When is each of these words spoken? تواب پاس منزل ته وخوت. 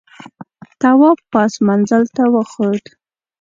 تواب 0.81 1.19
پاس 1.31 1.53
منزل 1.67 2.03
ته 2.15 2.23
وخوت. 2.33 2.85